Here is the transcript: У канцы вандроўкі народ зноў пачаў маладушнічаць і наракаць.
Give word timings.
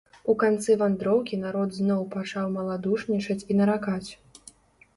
У 0.31 0.35
канцы 0.43 0.75
вандроўкі 0.81 1.35
народ 1.41 1.69
зноў 1.81 2.01
пачаў 2.15 2.49
маладушнічаць 2.57 3.39
і 3.51 3.61
наракаць. 3.63 4.11